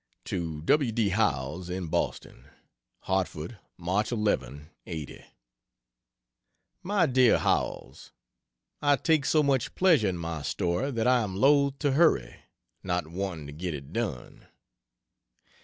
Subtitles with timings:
[0.25, 0.91] To W.
[0.91, 1.09] D.
[1.09, 2.45] Howells, in Boston:
[3.01, 4.11] HARTFORD, Mch.
[4.11, 5.25] 11, '80.
[6.81, 8.11] MY DEAR HOWELLS,...
[8.81, 12.37] I take so much pleasure in my story that I am loth to hurry,
[12.81, 14.47] not wanting to get it done.